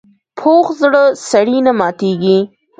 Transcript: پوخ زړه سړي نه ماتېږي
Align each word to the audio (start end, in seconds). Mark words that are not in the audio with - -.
پوخ 0.37 0.65
زړه 0.81 1.03
سړي 1.29 1.57
نه 1.65 1.71
ماتېږي 1.79 2.37